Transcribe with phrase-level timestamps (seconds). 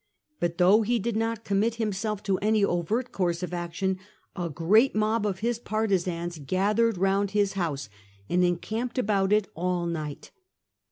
[0.39, 3.99] But though he did not commit himself to any overt course of action,
[4.35, 7.87] a great mob of his partisans gathered round his house,
[8.27, 10.31] and encamped about it all night.